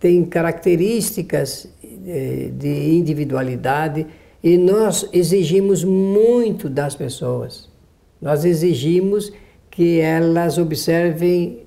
tem 0.00 0.24
características 0.24 1.68
eh, 1.84 2.50
de 2.52 2.96
individualidade 2.96 4.06
e 4.42 4.58
nós 4.58 5.08
exigimos 5.12 5.84
muito 5.84 6.68
das 6.68 6.96
pessoas. 6.96 7.68
Nós 8.20 8.44
exigimos 8.44 9.32
que 9.70 10.00
elas 10.00 10.58
observem 10.58 11.64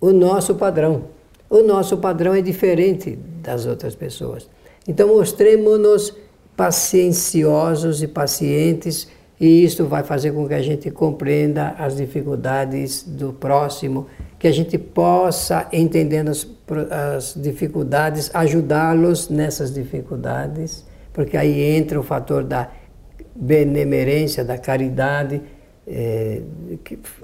o 0.00 0.12
nosso 0.12 0.54
padrão. 0.54 1.04
O 1.48 1.62
nosso 1.62 1.98
padrão 1.98 2.34
é 2.34 2.40
diferente 2.40 3.18
das 3.42 3.66
outras 3.66 3.94
pessoas. 3.94 4.48
Então, 4.88 5.08
mostremos-nos 5.08 6.14
pacienciosos 6.56 8.02
e 8.02 8.08
pacientes 8.08 9.08
E 9.38 9.64
isso 9.64 9.84
vai 9.84 10.02
fazer 10.02 10.32
com 10.32 10.48
que 10.48 10.54
a 10.54 10.62
gente 10.62 10.90
compreenda 10.90 11.74
as 11.78 11.96
dificuldades 11.96 13.02
do 13.02 13.34
próximo, 13.34 14.06
que 14.38 14.48
a 14.48 14.52
gente 14.52 14.78
possa, 14.78 15.68
entendendo 15.72 16.30
as, 16.30 16.46
as 16.90 17.34
dificuldades, 17.36 18.30
ajudá-los 18.32 19.28
nessas 19.28 19.72
dificuldades, 19.72 20.86
porque 21.16 21.34
aí 21.34 21.62
entra 21.62 21.98
o 21.98 22.02
fator 22.02 22.44
da 22.44 22.68
benemerência, 23.34 24.44
da 24.44 24.58
caridade. 24.58 25.40
É, 25.88 26.42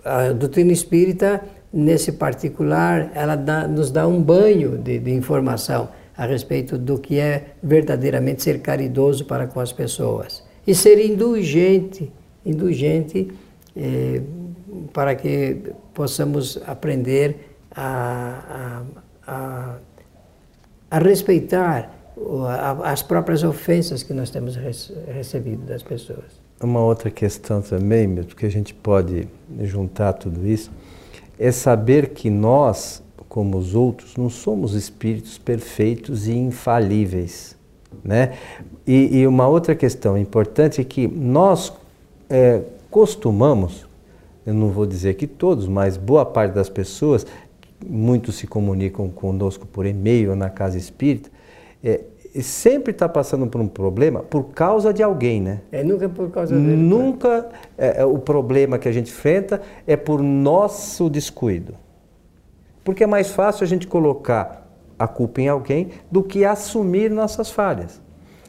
a 0.03 0.33
doutrina 0.33 0.73
espírita, 0.73 1.43
nesse 1.71 2.13
particular, 2.13 3.13
ela 3.15 3.37
dá, 3.37 3.69
nos 3.69 3.91
dá 3.91 4.09
um 4.09 4.23
banho 4.23 4.79
de, 4.79 4.99
de 4.99 5.13
informação 5.13 5.91
a 6.17 6.25
respeito 6.25 6.79
do 6.79 6.99
que 6.99 7.19
é 7.19 7.49
verdadeiramente 7.63 8.43
ser 8.43 8.61
caridoso 8.61 9.27
para 9.27 9.47
com 9.47 9.61
as 9.61 9.73
pessoas 9.75 10.43
e 10.67 10.75
ser 10.75 10.99
indulgente, 10.99 12.11
indulgente 12.47 13.31
é, 13.77 14.23
para 14.95 15.15
que 15.15 15.71
possamos 15.93 16.59
aprender 16.67 17.59
a, 17.71 18.83
a, 19.27 19.33
a, 19.35 19.77
a 20.91 20.99
respeitar 20.99 22.02
as 22.85 23.03
próprias 23.03 23.43
ofensas 23.43 24.03
que 24.03 24.13
nós 24.13 24.31
temos 24.31 24.57
recebido 24.57 25.65
das 25.67 25.83
pessoas. 25.83 26.43
Uma 26.61 26.81
outra 26.81 27.11
questão 27.11 27.61
também, 27.61 28.07
mesmo 28.07 28.35
que 28.37 28.47
a 28.47 28.51
gente 28.51 28.73
pode 28.73 29.29
juntar 29.63 30.13
tudo 30.13 30.47
isso, 30.47 30.71
é 31.39 31.51
saber 31.51 32.11
que 32.11 32.31
nós, 32.31 33.03
como 33.29 33.59
os 33.59 33.75
outros, 33.75 34.17
não 34.17 34.31
somos 34.31 34.75
espíritos 34.75 35.39
perfeitos 35.39 36.29
e 36.29 36.33
infalíveis. 36.33 37.57
Né? 38.05 38.35
E, 38.87 39.19
e 39.19 39.27
uma 39.27 39.49
outra 39.49 39.75
questão 39.75 40.17
importante 40.17 40.81
é 40.81 40.85
que 40.85 41.09
nós 41.09 41.73
é, 42.31 42.63
costumamos, 42.91 43.87
eu 44.47 44.55
não 44.55 44.69
vou 44.71 44.87
dizer 44.87 45.15
que 45.15 45.27
todos, 45.27 45.67
mas 45.67 45.97
boa 45.97 46.25
parte 46.25 46.53
das 46.53 46.69
pessoas, 46.69 47.27
muitos 47.85 48.37
se 48.37 48.47
comunicam 48.47 49.09
conosco 49.09 49.67
por 49.67 49.85
e-mail 49.85 50.37
na 50.37 50.49
casa 50.49 50.79
espírita, 50.79 51.29
é, 51.83 52.03
sempre 52.41 52.93
está 52.93 53.09
passando 53.09 53.47
por 53.47 53.61
um 53.61 53.69
problema 53.69 54.21
por 54.21 54.45
causa 54.45 54.93
de 54.93 55.03
alguém, 55.03 55.41
né? 55.41 55.61
É 55.71 55.83
nunca 55.83 56.09
por 56.09 56.31
causa 56.31 56.55
dele. 56.55 56.77
Nunca 56.77 57.49
é, 57.77 58.01
é, 58.01 58.05
o 58.05 58.19
problema 58.19 58.79
que 58.79 58.89
a 58.89 58.93
gente 58.93 59.11
enfrenta 59.11 59.61
é 59.87 59.97
por 59.97 60.23
nosso 60.23 61.11
descuido. 61.11 61.75
Porque 62.83 63.05
é 63.05 63.07
mais 63.07 63.31
fácil 63.31 63.65
a 63.65 63.67
gente 63.67 63.87
colocar 63.87 64.69
a 64.99 65.07
culpa 65.07 65.41
em 65.41 65.49
alguém 65.49 65.91
do 66.11 66.23
que 66.23 66.45
assumir 66.45 67.11
nossas 67.11 67.51
falhas. 67.51 68.02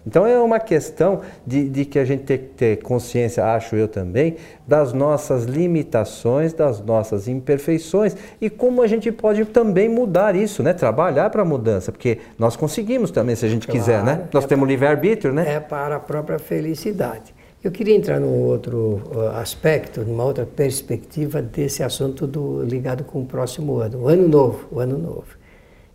Então 0.06 0.26
é 0.28 0.38
uma 0.40 0.60
questão 0.60 1.22
de, 1.46 1.70
de, 1.70 1.86
que 1.86 1.98
a 1.98 2.06
gente 2.06 2.24
tem 2.24 2.38
que 2.38 2.46
ter 2.46 2.82
consciência, 2.82 3.46
acho 3.46 3.76
eu 3.76 3.88
também, 3.88 4.36
das 4.68 4.94
nossas 4.94 5.46
limitações, 5.46 6.54
das 6.54 6.82
nossas 6.82 7.28
imperfeições 7.28 8.16
e 8.42 8.50
como 8.50 8.82
a 8.82 8.88
gente 8.88 9.12
pode 9.12 9.46
também 9.46 9.88
mudar 9.88 10.36
isso, 10.36 10.62
né? 10.62 10.74
Trabalhar 10.74 11.30
para 11.30 11.42
a 11.42 11.46
mudança, 11.46 11.92
porque 11.92 12.20
nós 12.38 12.56
conseguimos 12.56 13.12
também, 13.12 13.36
se 13.36 13.46
a 13.46 13.50
gente 13.50 13.66
claro, 13.66 13.80
quiser, 13.80 14.04
né? 14.04 14.28
Nós 14.34 14.44
é 14.44 14.48
temos 14.48 14.68
livre-arbítrio, 14.68 15.34
né? 15.34 15.56
É 15.56 15.60
para 15.60 15.96
a 15.96 16.00
própria 16.00 16.38
felicidade. 16.38 17.34
Eu 17.64 17.72
queria 17.72 17.96
entrar 17.96 18.20
num 18.20 18.44
outro 18.44 19.02
uh, 19.16 19.38
aspecto, 19.38 20.02
numa 20.02 20.26
outra 20.26 20.46
perspectiva 20.46 21.42
desse 21.42 21.82
assunto 21.82 22.28
do, 22.28 22.62
ligado 22.62 23.06
com 23.06 23.22
o 23.22 23.26
próximo 23.26 23.78
ano, 23.78 24.00
o 24.02 24.08
ano 24.10 24.28
novo, 24.28 24.68
o 24.70 24.80
ano 24.80 24.98
novo. 24.98 25.43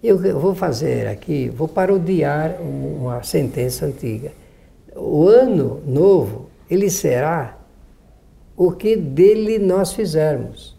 Eu 0.02 0.16
vou 0.38 0.54
fazer 0.54 1.08
aqui, 1.08 1.48
vou 1.48 1.66
parodiar 1.66 2.60
uma 2.62 3.20
sentença 3.24 3.84
antiga. 3.84 4.30
O 4.94 5.26
ano 5.26 5.82
novo, 5.84 6.46
ele 6.70 6.88
será 6.88 7.58
o 8.56 8.70
que 8.70 8.96
dele 8.96 9.58
nós 9.58 9.92
fizermos. 9.92 10.76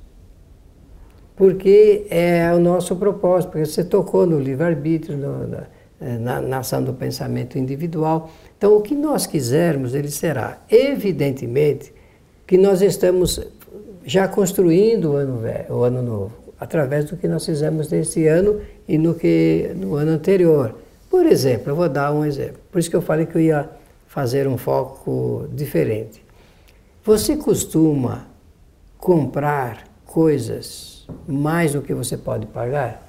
Porque 1.35 2.05
é 2.09 2.49
o 2.53 2.59
nosso 2.59 2.95
propósito, 2.95 3.51
porque 3.51 3.65
você 3.65 3.83
tocou 3.83 4.25
no 4.25 4.39
livre-arbítrio, 4.39 5.17
na, 5.17 6.17
na, 6.17 6.41
na 6.41 6.57
ação 6.59 6.81
do 6.81 6.93
pensamento 6.93 7.57
individual. 7.57 8.29
Então, 8.57 8.77
o 8.77 8.81
que 8.81 8.95
nós 8.95 9.27
quisermos, 9.27 9.93
ele 9.93 10.11
será. 10.11 10.61
Evidentemente 10.69 11.93
que 12.47 12.57
nós 12.57 12.81
estamos 12.81 13.39
já 14.05 14.29
construindo 14.29 15.11
o 15.11 15.15
ano, 15.17 15.41
o 15.69 15.83
ano 15.83 16.01
novo 16.01 16.39
através 16.59 17.05
do 17.05 17.15
que 17.15 17.27
nós 17.27 17.45
fizemos 17.45 17.89
nesse 17.89 18.27
ano 18.27 18.59
e 18.89 18.97
no 18.97 19.13
que 19.13 19.71
no 19.75 19.95
ano 19.95 20.11
anterior. 20.11 20.75
Por 21.11 21.27
exemplo, 21.27 21.69
eu 21.69 21.75
vou 21.75 21.87
dar 21.87 22.11
um 22.11 22.25
exemplo. 22.25 22.59
Por 22.71 22.79
isso 22.79 22.89
que 22.89 22.95
eu 22.95 23.01
falei 23.03 23.27
que 23.27 23.35
eu 23.35 23.41
ia 23.41 23.69
fazer 24.07 24.47
um 24.47 24.57
foco 24.57 25.47
diferente. 25.53 26.25
Você 27.05 27.37
costuma 27.37 28.25
comprar 28.97 29.87
coisas 30.05 31.07
mais 31.27 31.73
do 31.73 31.83
que 31.83 31.93
você 31.93 32.17
pode 32.17 32.47
pagar? 32.47 33.07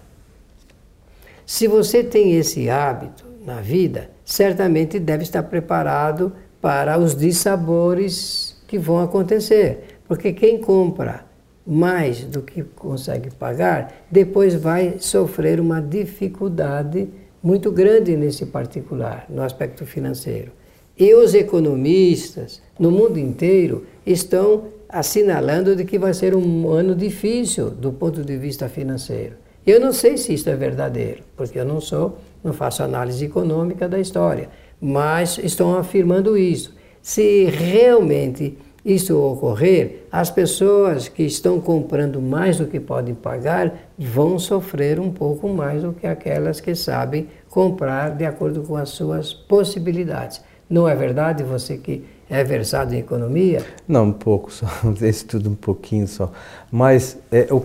Se 1.47 1.67
você 1.67 2.05
tem 2.05 2.37
esse 2.37 2.69
hábito 2.69 3.25
na 3.45 3.63
vida, 3.63 4.11
certamente 4.23 4.99
deve 4.99 5.23
estar 5.23 5.43
preparado 5.45 6.33
para 6.61 6.99
os 6.99 7.17
dissabores 7.17 8.63
que 8.69 8.79
vão 8.79 9.01
acontecer. 9.01 9.99
Porque 10.07 10.33
quem 10.35 10.61
compra 10.61 11.25
mais 11.67 12.25
do 12.25 12.43
que 12.43 12.63
consegue 12.63 13.31
pagar, 13.31 14.05
depois 14.11 14.55
vai 14.55 14.97
sofrer 14.99 15.61
uma 15.61 15.81
dificuldade 15.81 17.09
muito 17.43 17.71
grande 17.71 18.17
nesse 18.17 18.47
particular, 18.47 19.27
no 19.29 19.43
aspecto 19.43 19.87
financeiro. 19.87 20.53
E 20.99 21.15
os 21.15 21.35
economistas 21.35 22.61
no 22.79 22.91
mundo 22.91 23.19
inteiro 23.19 23.87
estão 24.05 24.65
assinalando 24.89 25.75
de 25.75 25.85
que 25.85 25.99
vai 25.99 26.13
ser 26.13 26.35
um 26.35 26.69
ano 26.69 26.95
difícil 26.95 27.71
do 27.71 27.93
ponto 27.93 28.23
de 28.23 28.37
vista 28.37 28.69
financeiro. 28.69 29.37
Eu 29.67 29.79
não 29.79 29.93
sei 29.93 30.17
se 30.17 30.35
isso 30.35 30.51
é 30.51 30.57
verdadeiro, 30.57 31.23
porque 31.37 31.59
eu 31.59 31.65
não 31.65 31.81
sou, 31.81 32.19
não 32.43 32.53
faço 32.53 32.83
análise 32.83 33.25
econômica 33.25 33.89
da 33.89 33.99
história, 33.99 34.49
mas 34.81 35.39
estão 35.39 35.79
afirmando 35.79 36.37
isso. 36.37 36.75
Se 37.03 37.45
realmente 37.45 38.59
isso 38.85 39.19
ocorrer, 39.19 40.07
as 40.11 40.31
pessoas 40.31 41.09
que 41.09 41.23
estão 41.23 41.61
comprando 41.61 42.21
mais 42.21 42.59
do 42.59 42.67
que 42.67 42.81
podem 42.81 43.15
pagar 43.15 43.75
vão 43.99 44.39
sofrer 44.39 44.99
um 44.99 45.11
pouco 45.11 45.49
mais 45.49 45.83
do 45.83 45.93
que 45.93 46.07
aquelas 46.07 46.61
que 46.61 46.75
sabem 46.75 47.29
comprar 47.49 48.17
de 48.17 48.25
acordo 48.25 48.63
com 48.63 48.77
as 48.77 48.91
suas 48.91 49.35
possibilidades. 49.35 50.41
Não 50.69 50.89
é 50.89 50.95
verdade 50.95 51.43
você 51.43 51.77
que 51.77 52.05
é 52.31 52.45
versado 52.45 52.95
em 52.95 52.99
economia? 52.99 53.65
Não, 53.89 54.05
um 54.05 54.13
pouco 54.13 54.53
só, 54.53 54.67
estudo 55.03 55.51
um 55.51 55.55
pouquinho 55.55 56.07
só. 56.07 56.31
Mas 56.71 57.19
é, 57.31 57.49
o, 57.51 57.61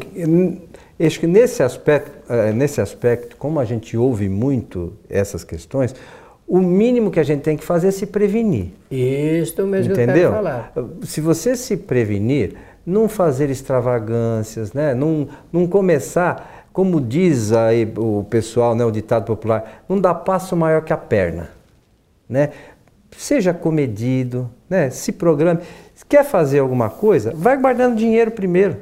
acho 1.06 1.20
que 1.20 1.28
nesse 1.28 1.62
aspecto, 1.62 2.12
é, 2.34 2.52
nesse 2.52 2.82
aspecto, 2.82 3.38
como 3.38 3.60
a 3.60 3.66
gente 3.66 3.96
ouve 3.96 4.28
muito 4.28 4.94
essas 5.08 5.44
questões, 5.44 5.94
o 6.48 6.60
mínimo 6.60 7.10
que 7.10 7.20
a 7.20 7.24
gente 7.24 7.42
tem 7.42 7.58
que 7.58 7.64
fazer 7.64 7.88
é 7.88 7.92
se 7.92 8.06
prevenir. 8.06 8.72
Isso 8.92 9.66
mesmo 9.66 9.94
Entendeu? 9.94 10.14
que 10.14 10.20
eu 10.20 10.32
quero 10.32 10.34
falar. 10.34 10.74
Se 11.04 11.20
você 11.20 11.56
se 11.56 11.76
prevenir, 11.76 12.56
não 12.86 13.10
fazer 13.10 13.50
extravagâncias, 13.50 14.72
né? 14.72 14.94
não, 14.94 15.28
não 15.52 15.66
começar, 15.66 16.68
como 16.72 17.02
diz 17.02 17.52
aí 17.52 17.92
o 17.98 18.24
pessoal, 18.30 18.76
né, 18.76 18.86
o 18.86 18.92
ditado 18.92 19.26
popular, 19.26 19.84
não 19.90 20.00
dá 20.00 20.14
passo 20.14 20.56
maior 20.56 20.84
que 20.84 20.94
a 20.94 20.98
perna. 20.98 21.50
Né? 22.30 22.52
Seja 23.18 23.54
comedido, 23.54 24.50
né? 24.70 24.90
se 24.92 25.12
programe. 25.12 25.62
Se 25.96 26.06
quer 26.06 26.24
fazer 26.24 26.60
alguma 26.60 26.90
coisa, 26.90 27.34
vai 27.36 27.58
guardando 27.58 27.96
dinheiro 27.96 28.30
primeiro. 28.30 28.78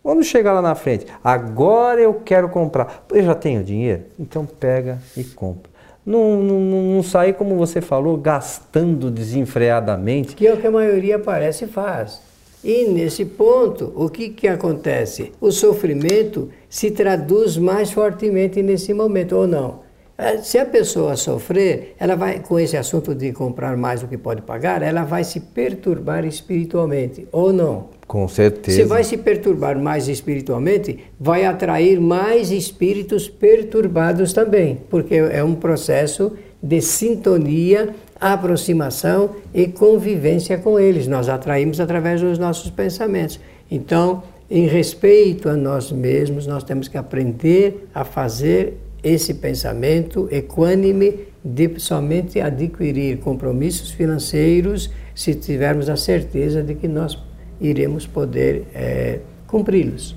Quando 0.00 0.22
chegar 0.22 0.52
lá 0.52 0.60
na 0.60 0.74
frente, 0.74 1.06
agora 1.24 1.98
eu 1.98 2.12
quero 2.14 2.48
comprar. 2.50 3.06
Eu 3.10 3.22
já 3.22 3.34
tenho 3.34 3.64
dinheiro? 3.64 4.02
Então 4.18 4.44
pega 4.44 4.98
e 5.16 5.24
compra. 5.24 5.73
Não, 6.04 6.42
não, 6.42 6.60
não 6.60 7.02
sair, 7.02 7.34
como 7.34 7.56
você 7.56 7.80
falou, 7.80 8.16
gastando 8.16 9.10
desenfreadamente. 9.10 10.34
Que 10.34 10.46
é 10.46 10.52
o 10.52 10.56
que 10.58 10.66
a 10.66 10.70
maioria 10.70 11.18
parece 11.18 11.66
faz. 11.66 12.20
E 12.62 12.86
nesse 12.86 13.24
ponto, 13.24 13.92
o 13.94 14.08
que, 14.08 14.30
que 14.30 14.48
acontece? 14.48 15.32
O 15.40 15.50
sofrimento 15.50 16.48
se 16.68 16.90
traduz 16.90 17.58
mais 17.58 17.90
fortemente 17.90 18.62
nesse 18.62 18.94
momento, 18.94 19.36
ou 19.36 19.46
não? 19.46 19.83
É, 20.16 20.38
se 20.38 20.58
a 20.58 20.64
pessoa 20.64 21.16
sofrer, 21.16 21.96
ela 21.98 22.14
vai, 22.14 22.38
com 22.38 22.58
esse 22.58 22.76
assunto 22.76 23.14
de 23.16 23.32
comprar 23.32 23.76
mais 23.76 24.00
do 24.00 24.06
que 24.06 24.16
pode 24.16 24.42
pagar, 24.42 24.80
ela 24.80 25.02
vai 25.02 25.24
se 25.24 25.40
perturbar 25.40 26.24
espiritualmente, 26.24 27.26
ou 27.32 27.52
não? 27.52 27.88
Com 28.06 28.28
certeza. 28.28 28.76
Se 28.76 28.84
vai 28.84 29.02
se 29.02 29.16
perturbar 29.16 29.76
mais 29.76 30.06
espiritualmente, 30.06 31.00
vai 31.18 31.44
atrair 31.44 32.00
mais 32.00 32.52
espíritos 32.52 33.28
perturbados 33.28 34.32
também, 34.32 34.78
porque 34.88 35.16
é 35.16 35.42
um 35.42 35.56
processo 35.56 36.32
de 36.62 36.80
sintonia, 36.80 37.92
aproximação 38.20 39.30
e 39.52 39.66
convivência 39.66 40.56
com 40.58 40.78
eles. 40.78 41.08
Nós 41.08 41.28
atraímos 41.28 41.80
através 41.80 42.20
dos 42.20 42.38
nossos 42.38 42.70
pensamentos. 42.70 43.40
Então, 43.68 44.22
em 44.48 44.66
respeito 44.66 45.48
a 45.48 45.56
nós 45.56 45.90
mesmos, 45.90 46.46
nós 46.46 46.62
temos 46.62 46.86
que 46.86 46.96
aprender 46.96 47.88
a 47.92 48.04
fazer 48.04 48.78
esse 49.04 49.34
pensamento 49.34 50.26
equânime 50.32 51.26
de 51.44 51.78
somente 51.78 52.40
adquirir 52.40 53.18
compromissos 53.18 53.90
financeiros 53.90 54.90
se 55.14 55.34
tivermos 55.34 55.90
a 55.90 55.96
certeza 55.96 56.62
de 56.62 56.74
que 56.74 56.88
nós 56.88 57.22
iremos 57.60 58.06
poder 58.06 58.64
é, 58.74 59.20
cumpri-los. 59.46 60.16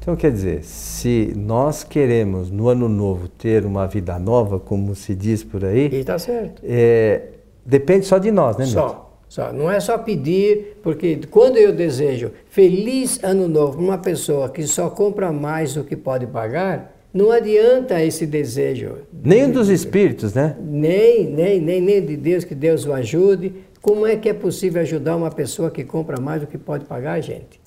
Então, 0.00 0.14
quer 0.16 0.32
dizer, 0.32 0.62
se 0.62 1.32
nós 1.36 1.82
queremos 1.82 2.50
no 2.50 2.68
ano 2.68 2.88
novo 2.88 3.28
ter 3.28 3.64
uma 3.64 3.86
vida 3.86 4.18
nova, 4.18 4.58
como 4.58 4.94
se 4.94 5.14
diz 5.14 5.42
por 5.42 5.64
aí, 5.64 5.86
está 5.92 6.18
certo. 6.18 6.62
É, 6.64 7.22
depende 7.64 8.06
só 8.06 8.18
de 8.18 8.30
nós, 8.30 8.56
né, 8.56 8.66
Só. 8.66 9.04
Só, 9.28 9.52
não 9.52 9.68
é 9.68 9.80
só 9.80 9.98
pedir, 9.98 10.78
porque 10.84 11.18
quando 11.28 11.56
eu 11.56 11.72
desejo 11.72 12.30
feliz 12.48 13.18
ano 13.24 13.48
novo 13.48 13.72
para 13.72 13.82
uma 13.82 13.98
pessoa 13.98 14.48
que 14.48 14.62
só 14.62 14.88
compra 14.88 15.32
mais 15.32 15.74
do 15.74 15.82
que 15.82 15.96
pode 15.96 16.28
pagar, 16.28 16.95
não 17.16 17.32
adianta 17.32 18.02
esse 18.02 18.26
desejo. 18.26 18.98
Nem 19.24 19.50
dos 19.50 19.68
espíritos, 19.68 20.34
né? 20.34 20.54
Nem, 20.60 21.26
nem, 21.26 21.60
nem, 21.60 21.80
nem 21.80 22.04
de 22.04 22.16
Deus, 22.16 22.44
que 22.44 22.54
Deus 22.54 22.84
o 22.84 22.92
ajude. 22.92 23.54
Como 23.80 24.06
é 24.06 24.16
que 24.16 24.28
é 24.28 24.34
possível 24.34 24.82
ajudar 24.82 25.16
uma 25.16 25.30
pessoa 25.30 25.70
que 25.70 25.82
compra 25.82 26.20
mais 26.20 26.42
do 26.42 26.46
que 26.46 26.58
pode 26.58 26.84
pagar, 26.84 27.20
gente? 27.20 27.60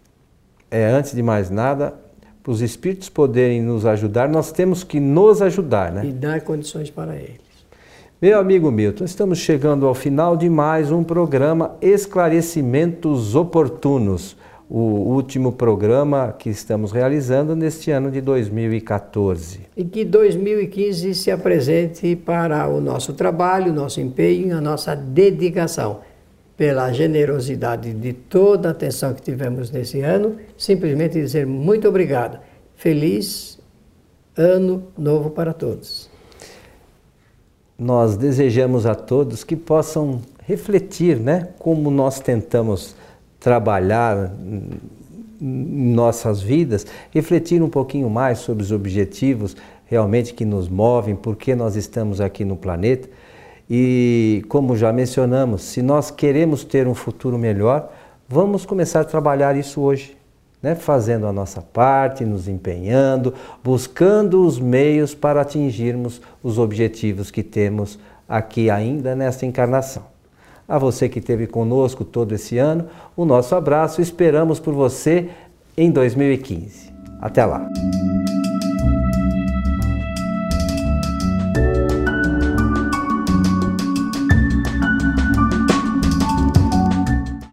É, 0.70 0.86
antes 0.86 1.14
de 1.14 1.24
mais 1.24 1.50
nada, 1.50 1.96
para 2.44 2.52
os 2.52 2.62
espíritos 2.62 3.10
poderem 3.10 3.62
nos 3.62 3.86
ajudar, 3.86 4.30
nós 4.30 4.52
temos 4.52 4.84
que 4.84 5.00
nos 5.00 5.42
ajudar, 5.42 5.92
né? 5.92 6.06
E 6.06 6.12
dar 6.12 6.42
condições 6.42 6.90
para 6.90 7.16
eles. 7.16 7.50
Meu 8.22 8.38
amigo 8.38 8.70
Milton, 8.70 9.06
estamos 9.06 9.40
chegando 9.40 9.88
ao 9.88 9.96
final 9.96 10.36
de 10.36 10.50
mais 10.50 10.92
um 10.92 11.04
programa 11.04 11.78
Esclarecimentos 11.82 13.34
Oportunos, 13.34 14.36
o 14.70 15.14
último 15.14 15.54
programa 15.54 16.36
que 16.38 16.50
estamos 16.50 16.92
realizando 16.92 17.56
neste 17.56 17.90
ano 17.90 18.12
de 18.12 18.22
2014. 18.22 19.62
E 19.76 19.84
que 19.84 20.06
2015 20.06 21.16
se 21.16 21.32
apresente 21.32 22.16
para 22.16 22.68
o 22.68 22.80
nosso 22.80 23.14
trabalho, 23.14 23.74
nosso 23.74 24.00
empenho, 24.00 24.56
a 24.56 24.62
nossa 24.62 24.96
dedicação. 24.96 26.02
Pela 26.56 26.92
generosidade 26.92 27.94
de 27.94 28.12
toda 28.12 28.68
a 28.68 28.72
atenção 28.72 29.14
que 29.14 29.22
tivemos 29.22 29.72
nesse 29.72 30.02
ano, 30.02 30.36
simplesmente 30.58 31.14
dizer 31.14 31.48
muito 31.48 31.88
obrigado. 31.88 32.38
Feliz 32.76 33.58
ano 34.36 34.84
novo 34.98 35.30
para 35.30 35.54
todos 35.54 36.10
nós 37.80 38.18
desejamos 38.18 38.86
a 38.86 38.94
todos 38.94 39.46
que 39.46 39.56
possam 39.56 40.20
refletir, 40.46 41.18
né, 41.18 41.48
como 41.58 41.90
nós 41.90 42.20
tentamos 42.20 42.94
trabalhar 43.40 44.32
em 45.42 45.94
nossas 45.94 46.42
vidas, 46.42 46.86
refletir 47.12 47.62
um 47.62 47.70
pouquinho 47.70 48.10
mais 48.10 48.40
sobre 48.40 48.64
os 48.64 48.72
objetivos 48.72 49.56
realmente 49.86 50.34
que 50.34 50.46
nos 50.46 50.68
movem, 50.68 51.16
por 51.16 51.36
que 51.36 51.56
nós 51.56 51.76
estamos 51.76 52.22
aqui 52.22 52.44
no 52.46 52.56
planeta. 52.56 53.10
E 53.70 54.44
como 54.50 54.76
já 54.76 54.92
mencionamos, 54.92 55.62
se 55.64 55.82
nós 55.82 56.12
queremos 56.12 56.64
ter 56.64 56.88
um 56.88 56.94
futuro 56.94 57.38
melhor, 57.38 57.92
vamos 58.28 58.66
começar 58.66 59.02
a 59.02 59.06
trabalhar 59.06 59.56
isso 59.56 59.82
hoje 59.82 60.20
né, 60.62 60.76
fazendo 60.76 61.26
a 61.26 61.34
nossa 61.34 61.62
parte, 61.62 62.26
nos 62.26 62.48
empenhando, 62.48 63.34
buscando 63.64 64.46
os 64.46 64.60
meios 64.60 65.16
para 65.16 65.42
atingirmos 65.42 66.22
os 66.44 66.58
objetivos 66.58 67.32
que 67.32 67.44
temos 67.44 67.98
aqui 68.28 68.70
ainda 68.70 69.16
nesta 69.16 69.46
encarnação. 69.46 70.04
A 70.70 70.78
você 70.78 71.10
que 71.10 71.18
esteve 71.18 71.48
conosco 71.48 72.06
todo 72.06 72.34
esse 72.34 72.60
ano, 72.60 72.86
o 73.18 73.26
nosso 73.26 73.56
abraço, 73.56 74.02
esperamos 74.02 74.60
por 74.60 74.74
você 74.76 75.30
em 75.76 75.90
2015. 75.90 76.94
Até 77.20 77.44
lá! 77.44 77.68